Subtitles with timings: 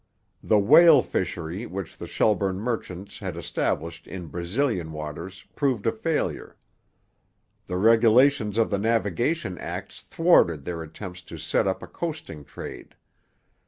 [0.41, 6.57] The whale fishery which the Shelburne merchants had established in Brazilian waters proved a failure.
[7.67, 12.95] The regulations of the Navigation Acts thwarted their attempts to set up a coasting trade.